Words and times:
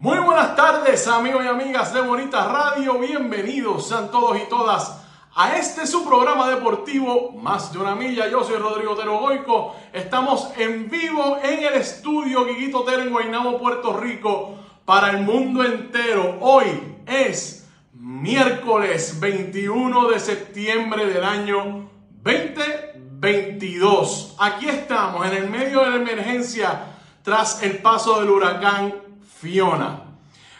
Muy 0.00 0.16
buenas 0.18 0.54
tardes 0.54 1.08
amigos 1.08 1.44
y 1.44 1.48
amigas 1.48 1.92
de 1.92 2.00
Bonita 2.00 2.46
Radio, 2.46 3.00
bienvenidos 3.00 3.88
sean 3.88 4.12
todos 4.12 4.38
y 4.38 4.48
todas 4.48 5.04
a 5.34 5.56
este 5.56 5.88
su 5.88 6.06
programa 6.06 6.48
deportivo 6.48 7.32
Más 7.32 7.72
de 7.72 7.80
una 7.80 7.96
milla. 7.96 8.28
Yo 8.28 8.44
soy 8.44 8.58
Rodrigo 8.58 8.92
Otero 8.92 9.18
Goico, 9.18 9.74
estamos 9.92 10.52
en 10.56 10.88
vivo 10.88 11.38
en 11.42 11.64
el 11.64 11.74
estudio 11.74 12.44
Guiguito 12.44 12.82
Otero 12.82 13.02
en 13.02 13.10
Guaynabo, 13.10 13.58
Puerto 13.58 13.96
Rico, 13.96 14.54
para 14.84 15.10
el 15.10 15.24
mundo 15.24 15.64
entero. 15.64 16.36
Hoy 16.42 17.00
es 17.04 17.68
miércoles 17.92 19.18
21 19.18 20.10
de 20.10 20.20
septiembre 20.20 21.06
del 21.06 21.24
año 21.24 21.90
2022. 22.22 24.36
Aquí 24.38 24.68
estamos 24.68 25.26
en 25.26 25.32
el 25.32 25.50
medio 25.50 25.80
de 25.80 25.90
la 25.90 25.96
emergencia 25.96 26.84
tras 27.24 27.64
el 27.64 27.78
paso 27.78 28.20
del 28.20 28.30
huracán 28.30 29.07
Fiona. 29.28 30.04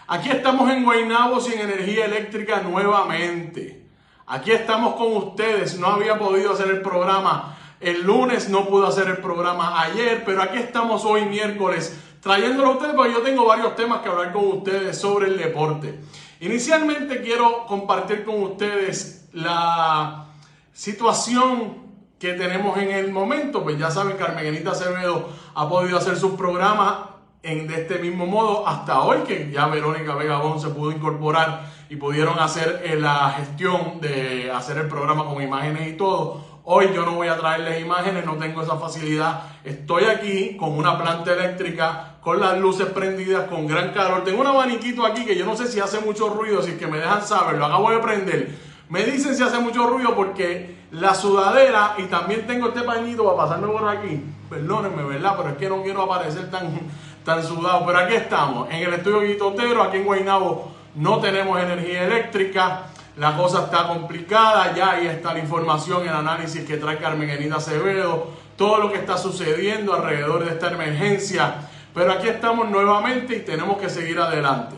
Aquí 0.06 0.30
estamos 0.30 0.70
en 0.70 0.84
Guaynabo 0.84 1.40
sin 1.40 1.58
energía 1.58 2.04
eléctrica 2.04 2.60
nuevamente. 2.60 3.86
Aquí 4.26 4.52
estamos 4.52 4.94
con 4.94 5.16
ustedes. 5.16 5.78
No 5.78 5.88
había 5.88 6.18
podido 6.18 6.52
hacer 6.52 6.68
el 6.68 6.82
programa 6.82 7.56
el 7.80 8.02
lunes, 8.02 8.48
no 8.48 8.66
pude 8.66 8.88
hacer 8.88 9.08
el 9.08 9.18
programa 9.18 9.80
ayer, 9.80 10.24
pero 10.24 10.42
aquí 10.42 10.58
estamos 10.58 11.04
hoy 11.04 11.24
miércoles 11.26 11.96
trayéndolo 12.20 12.70
a 12.70 12.72
ustedes 12.72 12.94
porque 12.94 13.12
yo 13.12 13.22
tengo 13.22 13.44
varios 13.44 13.76
temas 13.76 14.00
que 14.00 14.08
hablar 14.08 14.32
con 14.32 14.48
ustedes 14.48 14.98
sobre 14.98 15.28
el 15.28 15.38
deporte. 15.38 16.00
Inicialmente 16.40 17.20
quiero 17.20 17.66
compartir 17.66 18.24
con 18.24 18.42
ustedes 18.42 19.28
la 19.32 20.26
situación 20.72 21.88
que 22.18 22.32
tenemos 22.34 22.76
en 22.78 22.90
el 22.90 23.12
momento. 23.12 23.62
Pues 23.62 23.78
ya 23.78 23.90
saben, 23.90 24.16
Carmenita 24.16 24.72
Acevedo 24.72 25.28
ha 25.54 25.68
podido 25.68 25.98
hacer 25.98 26.16
sus 26.16 26.32
programas 26.32 26.98
en, 27.42 27.66
de 27.66 27.82
este 27.82 27.98
mismo 27.98 28.26
modo 28.26 28.66
hasta 28.66 29.02
hoy, 29.02 29.18
que 29.26 29.50
ya 29.50 29.66
Verónica 29.66 30.14
Vega 30.14 30.38
Bon 30.38 30.60
se 30.60 30.68
pudo 30.68 30.90
incorporar 30.90 31.66
y 31.88 31.96
pudieron 31.96 32.38
hacer 32.38 32.82
eh, 32.84 32.96
la 32.96 33.30
gestión 33.30 34.00
de 34.00 34.50
hacer 34.50 34.78
el 34.78 34.88
programa 34.88 35.24
con 35.24 35.42
imágenes 35.42 35.88
y 35.88 35.92
todo. 35.96 36.58
Hoy 36.64 36.90
yo 36.94 37.06
no 37.06 37.14
voy 37.14 37.28
a 37.28 37.38
traerles 37.38 37.80
imágenes, 37.80 38.26
no 38.26 38.34
tengo 38.34 38.62
esa 38.62 38.76
facilidad. 38.76 39.42
Estoy 39.64 40.04
aquí 40.04 40.56
con 40.58 40.76
una 40.76 40.98
planta 40.98 41.32
eléctrica, 41.32 42.16
con 42.20 42.40
las 42.40 42.58
luces 42.58 42.86
prendidas, 42.88 43.48
con 43.48 43.66
gran 43.66 43.94
calor. 43.94 44.22
Tengo 44.22 44.42
un 44.42 44.48
abaniquito 44.48 45.06
aquí 45.06 45.24
que 45.24 45.34
yo 45.34 45.46
no 45.46 45.56
sé 45.56 45.66
si 45.66 45.80
hace 45.80 46.00
mucho 46.00 46.28
ruido, 46.28 46.60
si 46.60 46.72
es 46.72 46.78
que 46.78 46.86
me 46.86 46.98
dejan 46.98 47.22
saber, 47.22 47.56
lo 47.56 47.64
acabo 47.64 47.90
de 47.90 47.98
prender. 48.00 48.58
Me 48.90 49.02
dicen 49.04 49.34
si 49.34 49.42
hace 49.42 49.58
mucho 49.60 49.86
ruido 49.86 50.14
porque 50.14 50.77
la 50.90 51.14
sudadera 51.14 51.94
y 51.98 52.04
también 52.04 52.46
tengo 52.46 52.68
este 52.68 52.82
pañito 52.82 53.24
para 53.24 53.36
pasarme 53.36 53.68
por 53.68 53.88
aquí. 53.88 54.24
Perdónenme, 54.48 55.02
¿verdad? 55.02 55.34
Pero 55.36 55.50
es 55.50 55.56
que 55.56 55.68
no 55.68 55.82
quiero 55.82 56.02
aparecer 56.02 56.50
tan, 56.50 56.78
tan 57.24 57.42
sudado. 57.42 57.84
Pero 57.86 57.98
aquí 57.98 58.14
estamos, 58.14 58.70
en 58.70 58.76
el 58.76 58.94
estudio 58.94 59.20
Guitotero, 59.20 59.82
aquí 59.82 59.98
en 59.98 60.04
Guaynabo 60.04 60.72
no 60.94 61.18
tenemos 61.18 61.60
energía 61.60 62.04
eléctrica. 62.04 62.84
La 63.16 63.36
cosa 63.36 63.64
está 63.64 63.88
complicada, 63.88 64.72
ya 64.74 64.92
ahí 64.92 65.06
está 65.08 65.34
la 65.34 65.40
información, 65.40 66.02
el 66.02 66.14
análisis 66.14 66.64
que 66.64 66.76
trae 66.76 66.98
Carmen 66.98 67.28
Enida 67.28 67.56
Acevedo, 67.56 68.28
todo 68.56 68.78
lo 68.78 68.92
que 68.92 68.98
está 68.98 69.18
sucediendo 69.18 69.92
alrededor 69.92 70.44
de 70.44 70.52
esta 70.52 70.70
emergencia. 70.70 71.56
Pero 71.92 72.12
aquí 72.12 72.28
estamos 72.28 72.68
nuevamente 72.68 73.36
y 73.36 73.40
tenemos 73.40 73.76
que 73.78 73.90
seguir 73.90 74.20
adelante. 74.20 74.76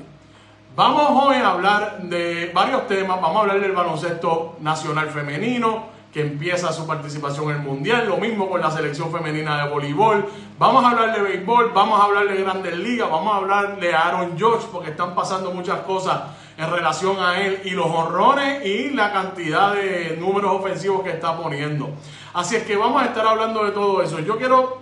Vamos 0.74 1.24
hoy 1.24 1.36
a 1.36 1.50
hablar 1.50 2.02
de 2.02 2.50
varios 2.54 2.86
temas. 2.86 3.20
Vamos 3.20 3.36
a 3.36 3.40
hablar 3.40 3.60
del 3.60 3.72
baloncesto 3.72 4.56
nacional 4.60 5.10
femenino, 5.10 5.88
que 6.12 6.22
empieza 6.22 6.72
su 6.72 6.86
participación 6.86 7.50
en 7.50 7.56
el 7.56 7.62
Mundial. 7.62 8.08
Lo 8.08 8.16
mismo 8.16 8.48
con 8.48 8.60
la 8.60 8.70
selección 8.70 9.12
femenina 9.12 9.64
de 9.64 9.70
voleibol. 9.70 10.28
Vamos 10.58 10.84
a 10.84 10.90
hablar 10.90 11.14
de 11.14 11.22
béisbol, 11.22 11.70
vamos 11.72 12.00
a 12.00 12.04
hablar 12.04 12.28
de 12.28 12.42
grandes 12.42 12.76
ligas, 12.76 13.08
vamos 13.10 13.32
a 13.32 13.36
hablar 13.36 13.78
de 13.78 13.94
Aaron 13.94 14.36
George, 14.36 14.66
porque 14.72 14.90
están 14.90 15.14
pasando 15.14 15.52
muchas 15.52 15.80
cosas 15.80 16.22
en 16.58 16.70
relación 16.70 17.16
a 17.20 17.40
él 17.40 17.62
y 17.64 17.70
los 17.70 17.86
horrores 17.86 18.66
y 18.66 18.90
la 18.90 19.12
cantidad 19.12 19.74
de 19.74 20.16
números 20.20 20.52
ofensivos 20.52 21.02
que 21.02 21.10
está 21.10 21.36
poniendo. 21.36 21.90
Así 22.34 22.56
es 22.56 22.64
que 22.64 22.76
vamos 22.76 23.02
a 23.02 23.06
estar 23.06 23.26
hablando 23.26 23.64
de 23.64 23.70
todo 23.70 24.02
eso. 24.02 24.18
Yo 24.18 24.36
quiero 24.36 24.78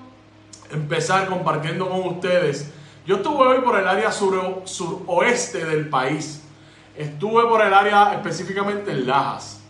empezar 0.70 1.28
compartiendo 1.28 1.88
con 1.88 2.00
ustedes. 2.00 2.72
Yo 3.06 3.16
estuve 3.16 3.46
hoy 3.46 3.60
por 3.60 3.78
el 3.78 3.86
área 3.86 4.10
sur, 4.10 4.62
suroeste 4.64 5.64
del 5.64 5.88
país. 5.88 6.42
Estuve 6.96 7.44
por 7.44 7.62
el 7.62 7.72
área 7.72 8.14
específicamente 8.14 8.90
en 8.90 9.06
Lajas. 9.06 9.62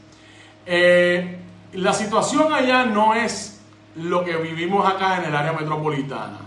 Eh, 0.64 1.38
la 1.72 1.92
situación 1.92 2.52
allá 2.52 2.86
no 2.86 3.14
es 3.14 3.60
lo 3.96 4.24
que 4.24 4.36
vivimos 4.36 4.86
acá 4.88 5.18
en 5.18 5.24
el 5.24 5.36
área 5.36 5.52
metropolitana. 5.52 6.38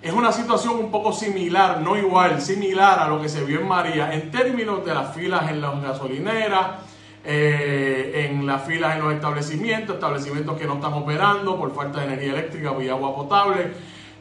Es 0.00 0.12
una 0.12 0.30
situación 0.30 0.76
un 0.76 0.90
poco 0.90 1.12
similar, 1.12 1.80
no 1.80 1.96
igual, 1.96 2.40
similar 2.40 3.00
a 3.00 3.08
lo 3.08 3.20
que 3.20 3.28
se 3.28 3.44
vio 3.44 3.60
en 3.60 3.68
María 3.68 4.12
en 4.12 4.30
términos 4.30 4.84
de 4.84 4.94
las 4.94 5.14
filas 5.14 5.50
en 5.50 5.60
las 5.60 5.82
gasolineras, 5.82 6.66
eh, 7.24 8.28
en 8.30 8.46
las 8.46 8.62
filas 8.64 8.96
en 8.96 9.02
los 9.02 9.12
establecimientos, 9.12 9.96
establecimientos 9.96 10.56
que 10.56 10.66
no 10.66 10.74
están 10.74 10.92
operando 10.92 11.58
por 11.58 11.74
falta 11.74 12.00
de 12.00 12.06
energía 12.06 12.32
eléctrica 12.32 12.72
y 12.80 12.88
agua 12.88 13.14
potable. 13.14 13.72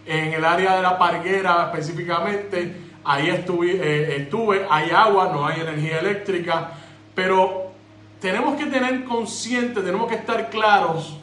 En 0.06 0.34
el 0.34 0.44
área 0.44 0.78
de 0.78 0.81
la 0.81 0.97
parguera 0.97 1.66
específicamente, 1.72 2.75
ahí 3.03 3.30
estuve, 3.30 3.74
eh, 3.74 4.18
estuve, 4.18 4.66
hay 4.69 4.90
agua, 4.90 5.30
no 5.31 5.46
hay 5.46 5.62
energía 5.62 6.00
eléctrica, 6.00 6.72
pero 7.13 7.66
tenemos 8.19 8.55
que 8.55 8.66
tener 8.66 9.05
consciente, 9.05 9.81
tenemos 9.81 10.07
que 10.07 10.16
estar 10.16 10.50
claros 10.50 11.17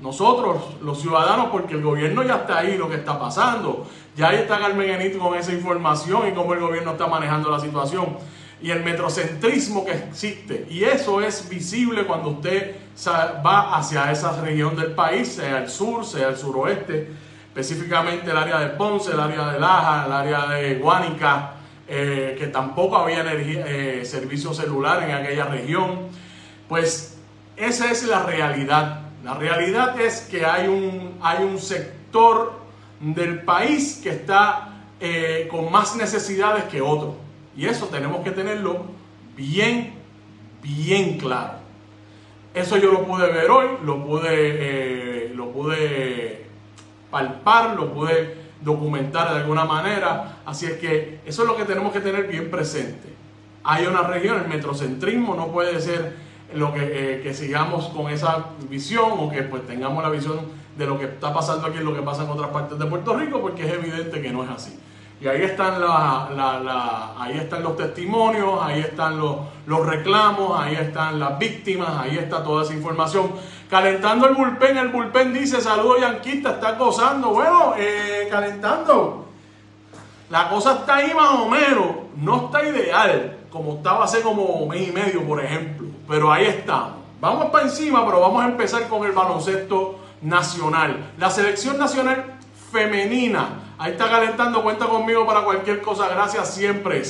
nosotros, 0.00 0.76
los 0.82 1.00
ciudadanos, 1.00 1.46
porque 1.50 1.74
el 1.74 1.82
gobierno 1.82 2.22
ya 2.22 2.36
está 2.36 2.58
ahí 2.58 2.76
lo 2.76 2.88
que 2.88 2.96
está 2.96 3.18
pasando. 3.18 3.86
Ya 4.14 4.28
ahí 4.28 4.36
está 4.36 4.58
Carmen 4.58 4.90
Enito 4.90 5.18
con 5.18 5.36
esa 5.36 5.52
información 5.52 6.28
y 6.28 6.32
cómo 6.32 6.52
el 6.52 6.60
gobierno 6.60 6.92
está 6.92 7.06
manejando 7.06 7.50
la 7.50 7.58
situación. 7.58 8.16
Y 8.60 8.70
el 8.70 8.82
metrocentrismo 8.84 9.84
que 9.84 9.92
existe. 9.92 10.66
Y 10.70 10.84
eso 10.84 11.20
es 11.20 11.48
visible 11.48 12.04
cuando 12.04 12.30
usted 12.30 12.76
va 13.06 13.76
hacia 13.76 14.10
esa 14.10 14.40
región 14.40 14.76
del 14.76 14.92
país, 14.92 15.28
sea 15.28 15.58
el 15.58 15.68
sur, 15.68 16.04
sea 16.04 16.28
el 16.28 16.36
suroeste, 16.36 17.10
específicamente 17.48 18.30
el 18.30 18.36
área 18.36 18.58
de 18.60 18.68
Ponce, 18.68 19.12
el 19.12 19.20
área 19.20 19.52
de 19.52 19.60
Laja, 19.60 20.06
el 20.06 20.12
área 20.12 20.46
de 20.46 20.74
Guánica, 20.76 21.52
eh, 21.88 22.34
que 22.38 22.48
tampoco 22.48 22.96
había 22.96 23.20
energía, 23.20 23.64
eh, 23.66 24.04
servicio 24.04 24.52
celular 24.52 25.02
en 25.02 25.14
aquella 25.14 25.44
región. 25.44 26.08
Pues 26.68 27.16
esa 27.56 27.90
es 27.90 28.04
la 28.04 28.22
realidad. 28.24 29.02
La 29.24 29.34
realidad 29.34 30.00
es 30.00 30.20
que 30.22 30.44
hay 30.44 30.68
un, 30.68 31.18
hay 31.20 31.44
un 31.44 31.58
sector 31.58 32.52
del 33.00 33.42
país 33.42 34.00
que 34.02 34.10
está 34.10 34.76
eh, 35.00 35.48
con 35.50 35.70
más 35.70 35.96
necesidades 35.96 36.64
que 36.64 36.80
otro. 36.80 37.16
Y 37.56 37.66
eso 37.66 37.86
tenemos 37.86 38.22
que 38.22 38.30
tenerlo 38.30 38.86
bien, 39.36 39.94
bien 40.62 41.18
claro. 41.18 41.54
Eso 42.54 42.76
yo 42.78 42.90
lo 42.90 43.04
pude 43.04 43.30
ver 43.30 43.50
hoy, 43.50 43.66
lo 43.84 44.04
pude, 44.04 44.28
eh, 44.30 45.32
lo 45.34 45.50
pude 45.50 46.46
palpar, 47.10 47.76
lo 47.76 47.92
pude 47.92 48.34
documentar 48.60 49.32
de 49.32 49.40
alguna 49.40 49.64
manera. 49.64 50.38
Así 50.46 50.66
es 50.66 50.74
que 50.74 51.20
eso 51.26 51.42
es 51.42 51.48
lo 51.48 51.56
que 51.56 51.64
tenemos 51.64 51.92
que 51.92 52.00
tener 52.00 52.26
bien 52.26 52.50
presente. 52.50 53.14
Hay 53.62 53.86
una 53.86 54.02
región, 54.02 54.40
el 54.40 54.48
metrocentrismo 54.48 55.34
no 55.34 55.48
puede 55.48 55.80
ser 55.80 56.25
lo 56.56 56.72
que, 56.72 57.20
eh, 57.24 57.34
sigamos 57.34 57.88
con 57.88 58.10
esa 58.10 58.46
visión 58.68 59.12
o 59.18 59.30
que 59.30 59.42
pues 59.42 59.66
tengamos 59.66 60.02
la 60.02 60.10
visión 60.10 60.40
de 60.76 60.86
lo 60.86 60.98
que 60.98 61.06
está 61.06 61.32
pasando 61.32 61.66
aquí 61.66 61.78
en 61.78 61.84
lo 61.84 61.94
que 61.94 62.02
pasa 62.02 62.24
en 62.24 62.30
otras 62.30 62.50
partes 62.50 62.78
de 62.78 62.86
Puerto 62.86 63.16
Rico, 63.16 63.40
porque 63.40 63.64
es 63.66 63.72
evidente 63.72 64.20
que 64.20 64.30
no 64.30 64.44
es 64.44 64.50
así. 64.50 64.78
Y 65.18 65.28
ahí 65.28 65.42
están, 65.42 65.80
la, 65.80 67.14
ahí 67.18 67.38
están 67.38 67.62
los 67.62 67.74
testimonios, 67.76 68.58
ahí 68.60 68.80
están 68.80 69.18
los, 69.18 69.36
los 69.66 69.86
reclamos, 69.86 70.60
ahí 70.60 70.74
están 70.74 71.18
las 71.18 71.38
víctimas, 71.38 71.88
ahí 71.98 72.18
está 72.18 72.44
toda 72.44 72.64
esa 72.64 72.74
información. 72.74 73.32
Calentando 73.70 74.28
el 74.28 74.34
bullpen, 74.34 74.76
el 74.76 74.88
bullpen 74.88 75.32
dice, 75.32 75.62
saludos 75.62 76.02
Yanquista, 76.02 76.50
está 76.50 76.72
gozando. 76.72 77.30
Bueno, 77.30 77.74
eh, 77.78 78.28
calentando. 78.30 79.26
La 80.28 80.50
cosa 80.50 80.74
está 80.74 80.96
ahí 80.96 81.14
más 81.14 81.30
o 81.40 81.48
menos, 81.48 81.86
no 82.16 82.46
está 82.46 82.62
ideal, 82.68 83.38
como 83.50 83.76
estaba 83.76 84.04
hace 84.04 84.20
como 84.20 84.66
mes 84.66 84.88
y 84.88 84.92
medio, 84.92 85.22
por 85.22 85.42
ejemplo. 85.42 85.85
Pero 86.08 86.32
ahí 86.32 86.46
estamos. 86.46 86.96
Vamos 87.20 87.46
para 87.46 87.64
encima, 87.64 88.04
pero 88.04 88.20
vamos 88.20 88.44
a 88.44 88.48
empezar 88.48 88.88
con 88.88 89.06
el 89.06 89.12
baloncesto 89.12 89.98
nacional. 90.22 91.12
La 91.18 91.30
selección 91.30 91.78
nacional 91.78 92.36
femenina. 92.70 93.48
Ahí 93.78 93.92
está 93.92 94.08
calentando, 94.08 94.62
cuenta 94.62 94.86
conmigo 94.86 95.26
para 95.26 95.42
cualquier 95.42 95.80
cosa. 95.82 96.08
Gracias 96.08 96.54
siempre. 96.54 97.02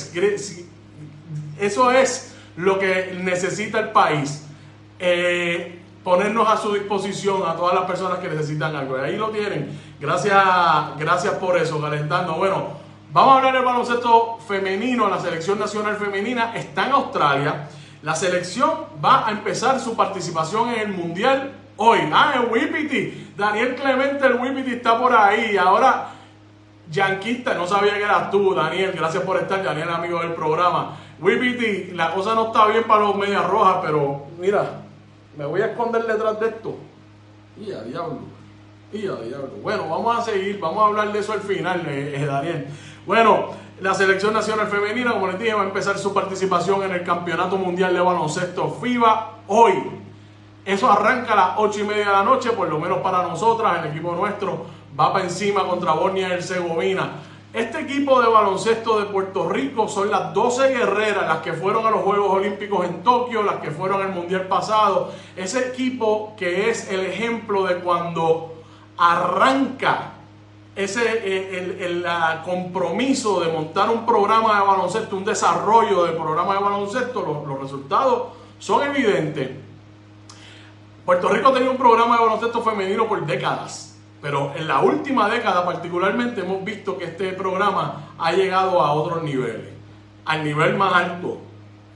Eso 1.59 1.91
es 1.91 2.35
lo 2.55 2.79
que 2.79 3.17
necesita 3.21 3.79
el 3.79 3.89
país. 3.89 4.45
Eh, 4.99 5.81
ponernos 6.03 6.47
a 6.47 6.57
su 6.57 6.73
disposición 6.73 7.43
a 7.45 7.55
todas 7.55 7.75
las 7.75 7.83
personas 7.83 8.19
que 8.19 8.29
necesitan 8.29 8.75
algo. 8.75 8.97
Ahí 8.97 9.17
lo 9.17 9.29
tienen. 9.29 9.77
Gracias, 9.99 10.35
gracias 10.97 11.33
por 11.35 11.57
eso, 11.57 11.81
calentando. 11.81 12.35
Bueno, 12.35 12.69
vamos 13.11 13.33
a 13.33 13.37
hablar 13.37 13.53
del 13.53 13.65
baloncesto 13.65 14.37
femenino. 14.47 15.09
La 15.09 15.19
selección 15.19 15.59
nacional 15.59 15.97
femenina 15.97 16.55
está 16.55 16.85
en 16.87 16.91
Australia. 16.93 17.67
La 18.03 18.15
selección 18.15 18.71
va 19.03 19.27
a 19.27 19.31
empezar 19.31 19.79
su 19.79 19.95
participación 19.95 20.69
en 20.69 20.79
el 20.81 20.87
Mundial 20.89 21.51
hoy. 21.77 21.99
Ah, 22.11 22.33
el 22.35 22.51
Wipiti. 22.51 23.33
Daniel 23.35 23.75
Clemente, 23.75 24.25
el 24.25 24.35
Wipiti 24.35 24.73
está 24.73 24.99
por 24.99 25.15
ahí. 25.15 25.57
Ahora, 25.57 26.09
yanquista, 26.89 27.53
no 27.53 27.67
sabía 27.67 27.93
que 27.95 28.03
eras 28.03 28.29
tú, 28.31 28.53
Daniel. 28.53 28.93
Gracias 28.95 29.23
por 29.23 29.37
estar, 29.37 29.63
Daniel, 29.63 29.89
amigo 29.89 30.19
del 30.19 30.33
programa. 30.33 30.97
WPT, 31.19 31.93
la 31.93 32.13
cosa 32.13 32.35
no 32.35 32.47
está 32.47 32.67
bien 32.67 32.83
para 32.83 33.01
los 33.01 33.15
medias 33.15 33.43
rojas, 33.47 33.77
pero 33.81 34.27
mira, 34.39 34.81
me 35.35 35.45
voy 35.45 35.61
a 35.61 35.67
esconder 35.67 36.05
detrás 36.05 36.39
de 36.39 36.47
esto. 36.47 36.77
Y 37.59 37.71
a 37.71 37.81
diablo. 37.81 38.19
Y 38.93 39.07
a 39.07 39.15
diablo. 39.15 39.49
Bueno, 39.63 39.89
vamos 39.89 40.17
a 40.17 40.21
seguir, 40.21 40.59
vamos 40.59 40.83
a 40.83 40.87
hablar 40.87 41.11
de 41.11 41.19
eso 41.19 41.33
al 41.33 41.41
final, 41.41 41.83
eh, 41.87 42.13
eh, 42.15 42.25
Daniel. 42.25 42.67
Bueno, 43.05 43.49
la 43.79 43.93
selección 43.93 44.33
nacional 44.33 44.67
femenina, 44.67 45.13
como 45.13 45.27
les 45.27 45.37
dije, 45.37 45.53
va 45.53 45.61
a 45.61 45.65
empezar 45.65 45.99
su 45.99 46.11
participación 46.13 46.81
en 46.83 46.93
el 46.93 47.03
Campeonato 47.03 47.57
Mundial 47.57 47.93
de 47.93 48.01
Baloncesto 48.01 48.75
FIBA 48.81 49.33
hoy. 49.47 49.73
Eso 50.65 50.91
arranca 50.91 51.33
a 51.33 51.35
las 51.35 51.49
8 51.57 51.81
y 51.81 51.83
media 51.83 52.05
de 52.07 52.11
la 52.11 52.23
noche, 52.23 52.51
por 52.51 52.67
lo 52.69 52.79
menos 52.79 52.99
para 52.99 53.21
nosotras, 53.21 53.83
el 53.83 53.91
equipo 53.91 54.13
nuestro 54.13 54.65
va 54.99 55.13
para 55.13 55.25
encima 55.25 55.63
contra 55.65 55.93
Bosnia 55.93 56.27
y 56.27 56.31
Herzegovina. 56.31 57.11
Este 57.53 57.79
equipo 57.81 58.19
de 58.19 58.27
baloncesto 58.27 58.99
de 58.99 59.05
Puerto 59.05 59.47
Rico 59.47 59.87
son 59.87 60.09
las 60.09 60.33
12 60.33 60.69
guerreras, 60.69 61.27
las 61.27 61.37
que 61.37 61.53
fueron 61.53 61.85
a 61.85 61.91
los 61.91 62.01
Juegos 62.01 62.31
Olímpicos 62.31 62.83
en 62.85 63.03
Tokio, 63.03 63.43
las 63.43 63.57
que 63.57 63.69
fueron 63.71 64.01
al 64.01 64.09
Mundial 64.09 64.47
pasado. 64.47 65.11
Ese 65.35 65.69
equipo 65.69 66.33
que 66.35 66.69
es 66.69 66.91
el 66.91 67.05
ejemplo 67.05 67.63
de 67.65 67.75
cuando 67.75 68.55
arranca 68.97 70.16
ese 70.77 71.01
eh, 71.03 71.85
el, 71.85 72.05
compromiso 72.45 73.39
de 73.39 73.51
montar 73.51 73.89
un 73.89 74.05
programa 74.05 74.59
de 74.59 74.67
baloncesto, 74.67 75.17
un 75.17 75.25
desarrollo 75.25 76.05
del 76.05 76.15
programa 76.15 76.53
de 76.53 76.59
baloncesto, 76.63 77.21
los, 77.21 77.47
los 77.47 77.59
resultados 77.59 78.29
son 78.59 78.83
evidentes. 78.83 79.49
Puerto 81.05 81.29
Rico 81.29 81.51
tenía 81.51 81.69
un 81.69 81.77
programa 81.77 82.17
de 82.17 82.23
baloncesto 82.23 82.61
femenino 82.61 83.07
por 83.07 83.25
décadas. 83.25 83.97
Pero 84.21 84.51
en 84.55 84.67
la 84.67 84.79
última 84.79 85.29
década 85.29 85.63
particularmente 85.65 86.41
hemos 86.41 86.63
visto 86.63 86.97
que 86.97 87.05
este 87.05 87.33
programa 87.33 88.09
ha 88.17 88.31
llegado 88.31 88.81
a 88.81 88.93
otros 88.93 89.23
niveles. 89.23 89.69
Al 90.25 90.43
nivel 90.43 90.75
más 90.75 90.93
alto, 90.93 91.39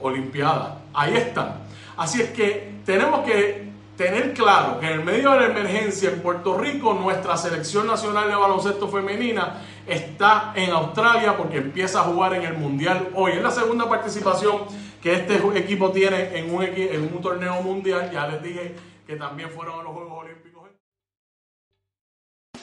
Olimpiada. 0.00 0.78
Ahí 0.92 1.14
están. 1.14 1.62
Así 1.96 2.20
es 2.20 2.30
que 2.30 2.80
tenemos 2.84 3.20
que 3.20 3.71
tener 3.96 4.32
claro 4.34 4.80
que 4.80 4.86
en 4.86 4.92
el 4.92 5.04
medio 5.04 5.32
de 5.32 5.40
la 5.40 5.46
emergencia 5.46 6.10
en 6.10 6.20
Puerto 6.20 6.58
Rico, 6.58 6.94
nuestra 6.94 7.36
selección 7.36 7.86
nacional 7.86 8.28
de 8.28 8.36
baloncesto 8.36 8.88
femenina 8.88 9.60
está 9.86 10.52
en 10.54 10.70
Australia 10.70 11.36
porque 11.36 11.58
empieza 11.58 12.00
a 12.00 12.04
jugar 12.04 12.34
en 12.34 12.42
el 12.42 12.54
Mundial 12.54 13.10
hoy. 13.14 13.32
Es 13.32 13.42
la 13.42 13.50
segunda 13.50 13.88
participación 13.88 14.62
que 15.02 15.14
este 15.14 15.36
equipo 15.56 15.90
tiene 15.90 16.38
en 16.38 16.54
un, 16.54 16.62
en 16.62 17.02
un 17.02 17.20
torneo 17.20 17.60
mundial. 17.62 18.10
Ya 18.12 18.26
les 18.28 18.42
dije 18.42 18.74
que 19.06 19.16
también 19.16 19.50
fueron 19.50 19.80
a 19.80 19.82
los 19.82 19.92
Juegos 19.92 20.24
Olímpicos. 20.24 20.70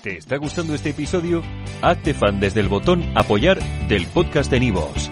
¿Te 0.01 0.17
está 0.17 0.37
gustando 0.37 0.73
este 0.73 0.91
episodio? 0.91 1.43
Hazte 1.81 2.13
fan 2.13 2.39
desde 2.39 2.61
el 2.61 2.69
botón 2.69 3.03
Apoyar 3.15 3.59
del 3.89 4.07
podcast 4.07 4.49
de 4.49 4.61
Nivos. 4.61 5.11